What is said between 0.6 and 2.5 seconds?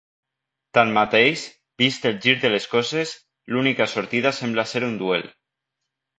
Tanmateix, vist el gir